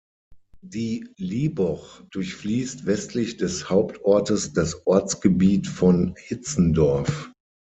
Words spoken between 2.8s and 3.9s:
westlich des